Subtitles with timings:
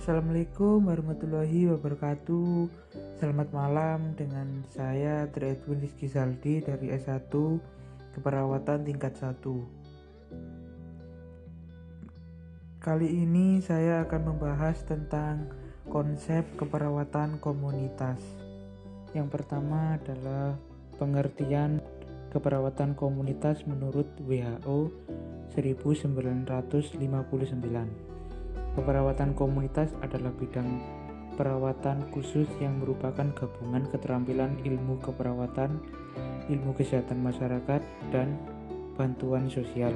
[0.00, 2.72] Assalamualaikum warahmatullahi wabarakatuh.
[3.20, 7.28] Selamat malam dengan saya Tri Edwin Rizky Saldi dari S1
[8.16, 9.44] Keperawatan tingkat 1
[12.80, 15.52] Kali ini saya akan membahas tentang
[15.92, 18.24] konsep keperawatan komunitas.
[19.12, 20.56] Yang pertama adalah
[20.96, 21.84] pengertian
[22.32, 24.96] keperawatan komunitas menurut WHO
[25.52, 26.80] 1959
[28.78, 30.78] Keperawatan komunitas adalah bidang
[31.34, 35.80] perawatan khusus yang merupakan gabungan keterampilan ilmu keperawatan,
[36.46, 37.82] ilmu kesehatan masyarakat,
[38.14, 38.38] dan
[38.94, 39.90] bantuan sosial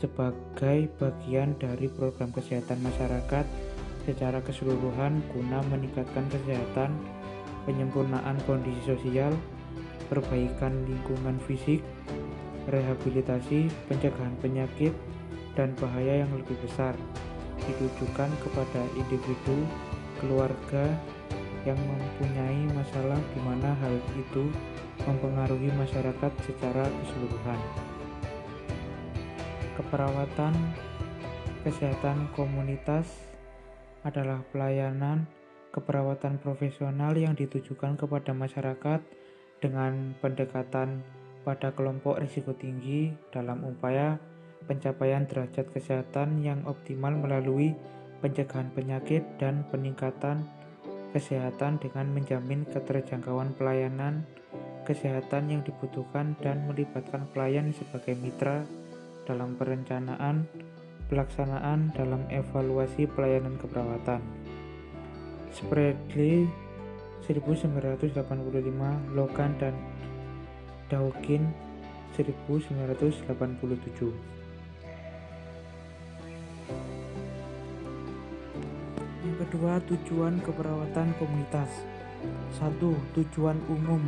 [0.00, 3.44] sebagai bagian dari program kesehatan masyarakat
[4.08, 6.96] secara keseluruhan guna meningkatkan kesehatan,
[7.68, 9.36] penyempurnaan kondisi sosial,
[10.08, 11.84] perbaikan lingkungan fisik,
[12.72, 14.96] rehabilitasi, pencegahan penyakit,
[15.52, 16.96] dan bahaya yang lebih besar
[17.68, 19.66] ditujukan kepada individu,
[20.20, 20.96] keluarga
[21.68, 24.48] yang mempunyai masalah di mana hal itu
[25.04, 27.60] mempengaruhi masyarakat secara keseluruhan.
[29.76, 30.54] Keperawatan
[31.60, 33.04] kesehatan komunitas
[34.00, 35.28] adalah pelayanan
[35.70, 39.00] keperawatan profesional yang ditujukan kepada masyarakat
[39.60, 41.04] dengan pendekatan
[41.44, 44.18] pada kelompok risiko tinggi dalam upaya
[44.70, 47.74] pencapaian derajat kesehatan yang optimal melalui
[48.22, 50.46] pencegahan penyakit dan peningkatan
[51.10, 54.22] kesehatan dengan menjamin keterjangkauan pelayanan
[54.86, 58.66] kesehatan yang dibutuhkan dan melibatkan pelayan sebagai mitra
[59.28, 60.48] dalam perencanaan,
[61.06, 64.18] pelaksanaan dalam evaluasi pelayanan keperawatan.
[65.54, 66.50] Spreadley
[67.26, 69.74] 1985, Logan dan
[70.90, 71.54] Dawkins
[72.18, 74.39] 1987.
[79.40, 81.72] Kedua, tujuan keperawatan komunitas.
[82.60, 82.76] 1.
[83.16, 84.04] Tujuan umum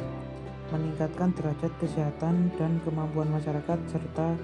[0.69, 4.37] meningkatkan derajat kesehatan dan kemampuan masyarakat serta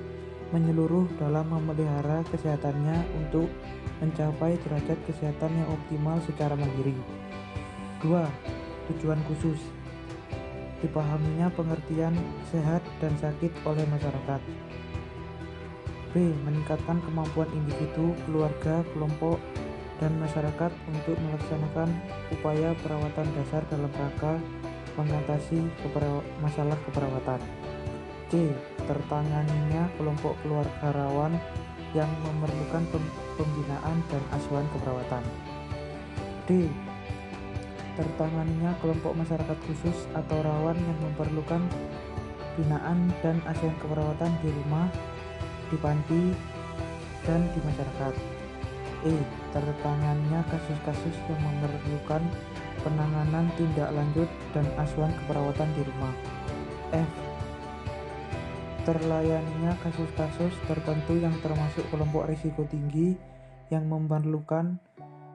[0.49, 3.53] menyeluruh dalam memelihara kesehatannya untuk
[4.01, 6.97] mencapai derajat kesehatan yang optimal secara mandiri.
[8.01, 8.09] 2.
[8.89, 9.61] Tujuan khusus
[10.81, 12.17] dipahaminya pengertian
[12.49, 14.41] sehat dan sakit oleh masyarakat.
[16.17, 16.33] B.
[16.49, 19.37] Meningkatkan kemampuan individu, keluarga, kelompok,
[19.99, 21.91] dan masyarakat untuk melaksanakan
[22.31, 24.39] upaya perawatan dasar dalam rangka
[24.99, 27.39] mengatasi keperaw masalah keperawatan.
[28.29, 28.51] C.
[28.87, 31.39] Tertanganinya kelompok keluarga rawan
[31.97, 32.85] yang memerlukan
[33.39, 35.25] pembinaan dan asuhan keperawatan.
[36.47, 36.69] D.
[37.99, 41.63] Tertanganinya kelompok masyarakat khusus atau rawan yang memerlukan
[42.55, 44.87] binaan dan asuhan keperawatan di rumah,
[45.71, 46.23] di panti,
[47.27, 48.38] dan di masyarakat.
[49.07, 49.15] E.
[49.55, 52.23] Tertangannya kasus-kasus yang memerlukan
[52.83, 56.15] penanganan tindak lanjut dan asuhan keperawatan di rumah.
[56.95, 57.11] F.
[58.89, 63.13] Terlayaninya kasus-kasus tertentu yang termasuk kelompok risiko tinggi
[63.69, 64.81] yang memerlukan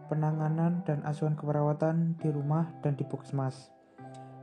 [0.10, 3.70] penanganan dan asuhan keperawatan di rumah dan di puskesmas.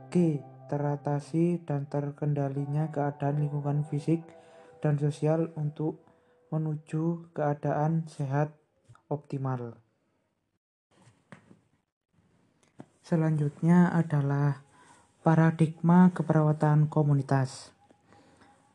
[0.07, 0.39] G.
[0.71, 4.23] Teratasi dan terkendalinya keadaan lingkungan fisik
[4.79, 5.99] dan sosial untuk
[6.47, 8.60] menuju keadaan sehat
[9.11, 9.75] optimal.
[13.03, 14.63] Selanjutnya adalah
[15.19, 17.75] paradigma keperawatan komunitas.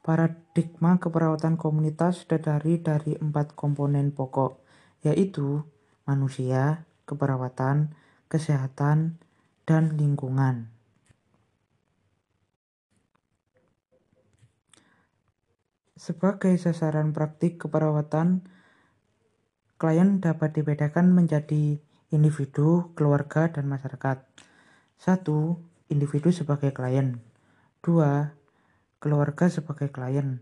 [0.05, 4.61] Paradigma keperawatan komunitas terdiri dari empat komponen pokok,
[5.03, 5.65] yaitu
[6.05, 7.97] manusia, keperawatan,
[8.31, 9.19] kesehatan,
[9.67, 10.71] dan lingkungan.
[15.99, 18.47] Sebagai sasaran praktik keperawatan,
[19.77, 21.77] Klien dapat dibedakan menjadi
[22.09, 24.25] individu, keluarga, dan masyarakat.
[24.97, 25.61] Satu,
[25.93, 27.21] individu sebagai klien.
[27.85, 28.33] Dua,
[28.97, 30.41] keluarga sebagai klien.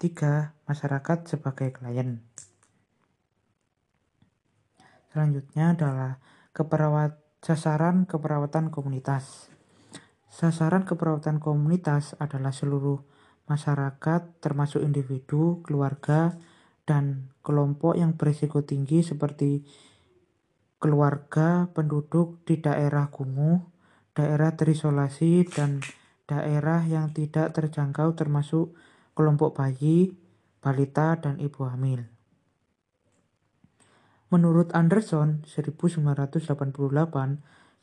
[0.00, 2.24] Tiga, masyarakat sebagai klien.
[5.12, 6.16] Selanjutnya adalah
[6.56, 9.52] keperawat sasaran keperawatan komunitas.
[10.32, 13.04] Sasaran keperawatan komunitas adalah seluruh
[13.44, 16.32] masyarakat termasuk individu, keluarga,
[16.82, 19.62] dan kelompok yang berisiko tinggi seperti
[20.82, 23.62] keluarga penduduk di daerah kumuh,
[24.18, 25.78] daerah terisolasi, dan
[26.26, 28.74] daerah yang tidak terjangkau termasuk
[29.14, 30.18] kelompok bayi,
[30.58, 32.02] balita, dan ibu hamil.
[34.32, 36.56] Menurut Anderson 1988,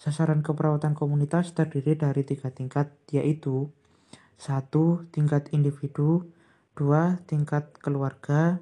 [0.01, 3.69] sasaran keperawatan komunitas terdiri dari tiga tingkat, yaitu
[4.40, 6.25] satu tingkat individu,
[6.74, 8.57] dua tingkat keluarga,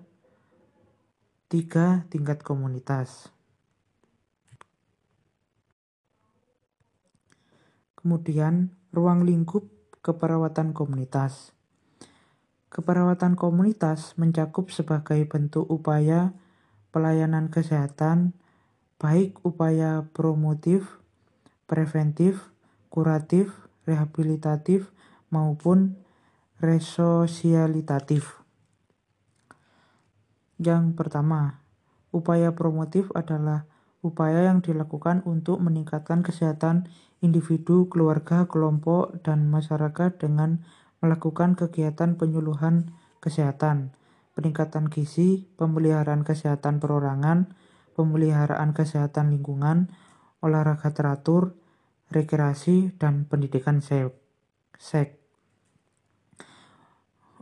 [1.48, 3.32] tiga Tingkat komunitas.
[7.96, 9.68] Kemudian, ruang lingkup
[10.04, 11.52] keperawatan komunitas.
[12.68, 16.36] Keperawatan komunitas mencakup sebagai bentuk upaya
[16.92, 18.36] pelayanan kesehatan,
[19.00, 21.00] baik upaya promotif,
[21.68, 22.52] preventif,
[22.92, 23.52] kuratif,
[23.88, 24.92] rehabilitatif,
[25.28, 26.00] maupun
[26.60, 28.47] resosialitatif.
[30.58, 31.62] Yang pertama,
[32.10, 33.70] upaya promotif adalah
[34.02, 36.90] upaya yang dilakukan untuk meningkatkan kesehatan
[37.22, 40.66] individu, keluarga, kelompok, dan masyarakat dengan
[41.02, 43.94] melakukan kegiatan penyuluhan kesehatan,
[44.38, 47.54] peningkatan gizi, pemeliharaan kesehatan perorangan,
[47.98, 49.94] pemeliharaan kesehatan lingkungan,
[50.42, 51.58] olahraga teratur,
[52.14, 55.17] rekreasi, dan pendidikan seks.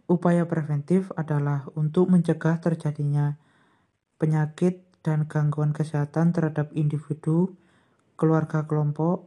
[0.06, 3.42] Upaya preventif adalah untuk mencegah terjadinya
[4.22, 7.58] penyakit dan gangguan kesehatan terhadap individu,
[8.14, 9.26] keluarga kelompok,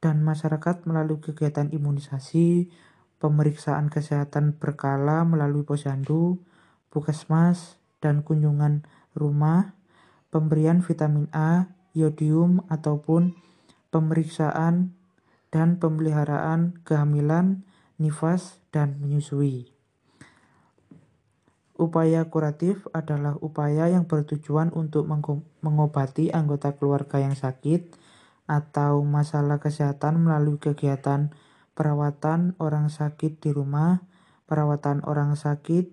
[0.00, 2.72] dan masyarakat melalui kegiatan imunisasi,
[3.20, 6.40] pemeriksaan kesehatan berkala melalui posyandu,
[6.88, 8.84] puskesmas, dan kunjungan
[9.16, 9.76] rumah,
[10.28, 13.36] pemberian vitamin A, iodium, ataupun
[13.88, 14.92] pemeriksaan
[15.48, 17.64] dan pemeliharaan kehamilan,
[17.96, 19.72] nifas, dan menyusui.
[21.76, 25.04] Upaya kuratif adalah upaya yang bertujuan untuk
[25.60, 27.92] mengobati anggota keluarga yang sakit
[28.48, 31.36] atau masalah kesehatan melalui kegiatan
[31.76, 34.00] perawatan orang sakit di rumah,
[34.48, 35.92] perawatan orang sakit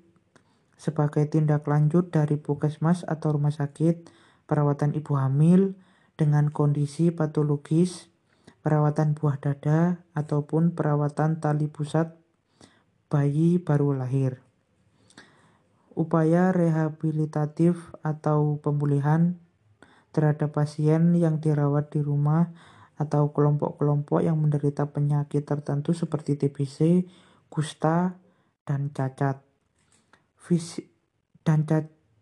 [0.80, 4.08] sebagai tindak lanjut dari puskesmas atau rumah sakit,
[4.48, 5.76] perawatan ibu hamil
[6.16, 8.13] dengan kondisi patologis,
[8.64, 12.16] perawatan buah dada, ataupun perawatan tali pusat
[13.12, 14.42] bayi baru lahir.
[15.94, 19.38] Upaya rehabilitatif atau pemulihan
[20.10, 22.50] terhadap pasien yang dirawat di rumah
[22.98, 27.06] atau kelompok-kelompok yang menderita penyakit tertentu seperti TBC,
[27.52, 28.18] kusta,
[28.66, 29.44] dan cacat.
[30.40, 30.90] Fisik
[31.44, 31.68] dan,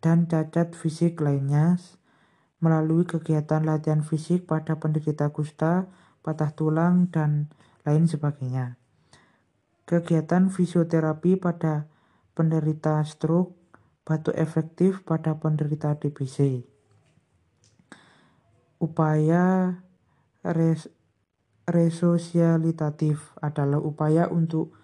[0.02, 1.78] dan cacat fisik lainnya
[2.62, 5.90] melalui kegiatan latihan fisik pada penderita kusta,
[6.22, 7.50] patah tulang, dan
[7.84, 8.78] lain sebagainya.
[9.84, 11.90] Kegiatan fisioterapi pada
[12.32, 13.62] penderita stroke
[14.02, 16.66] Batu efektif pada penderita DBC.
[18.82, 19.78] Upaya
[20.42, 20.90] res
[21.70, 24.74] resosialitatif adalah upaya untuk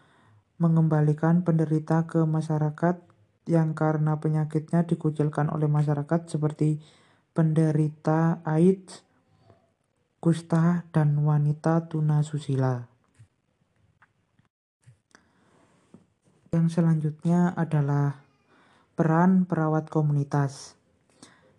[0.62, 3.02] mengembalikan penderita ke masyarakat
[3.50, 6.78] yang karena penyakitnya dikucilkan oleh masyarakat seperti
[7.34, 9.02] penderita AIDS,
[10.18, 12.90] kusta, dan wanita tuna susila.
[16.48, 18.24] Yang selanjutnya adalah
[18.98, 20.74] Peran perawat komunitas.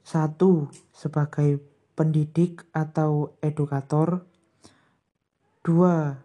[0.04, 1.64] satu Sebagai
[1.96, 4.28] pendidik atau edukator.
[5.64, 6.20] dua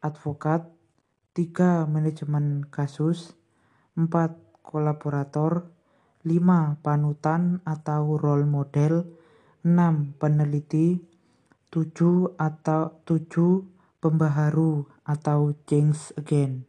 [0.00, 0.72] Advokat.
[1.36, 3.36] tiga Manajemen kasus.
[3.92, 5.68] empat Kolaborator.
[6.24, 9.04] lima Panutan atau role model.
[9.66, 11.17] enam Peneliti.
[11.68, 16.62] Tujuh atau tujuh Pembaharu atau change again.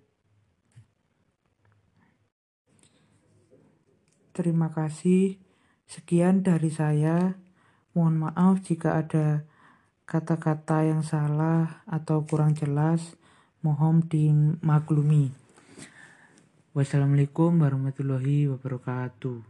[4.34, 5.38] Terima kasih.
[5.86, 7.38] Sekian dari saya.
[7.94, 9.46] Mohon maaf jika ada
[10.10, 13.14] kata-kata yang salah atau kurang jelas.
[13.62, 15.30] Mohon dimaklumi.
[16.74, 19.49] Wassalamualaikum warahmatullahi wabarakatuh.